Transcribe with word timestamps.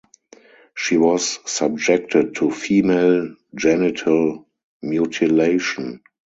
She 0.75 0.97
was 0.97 1.37
subjected 1.45 2.33
to 2.37 2.49
female 2.49 3.35
genital 3.53 4.47
mutilation. 4.81 6.01